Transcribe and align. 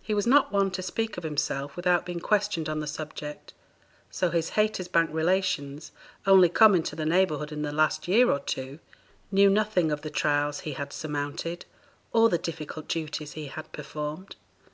He 0.00 0.14
was 0.14 0.26
not 0.26 0.50
one 0.50 0.70
to 0.70 0.82
speak 0.82 1.18
of 1.18 1.24
himself 1.24 1.76
without 1.76 2.06
being 2.06 2.20
questioned 2.20 2.70
on 2.70 2.80
the 2.80 2.86
subject, 2.86 3.52
so 4.10 4.30
his 4.30 4.52
Haytersbank 4.52 5.12
relations, 5.12 5.92
only 6.26 6.48
come 6.48 6.74
into 6.74 6.96
the 6.96 7.04
neighborhood 7.04 7.52
in 7.52 7.60
the 7.60 7.70
last 7.70 8.08
year 8.08 8.30
or 8.30 8.38
two, 8.40 8.78
knew 9.30 9.50
nothing 9.50 9.92
of 9.92 10.00
the 10.00 10.08
trials 10.08 10.60
he 10.60 10.72
had 10.72 10.90
surmounted, 10.90 11.66
or 12.14 12.30
the 12.30 12.38
difficult 12.38 12.88
duties 12.88 13.32
he 13.32 13.48
had 13.48 13.70
performed. 13.70 14.36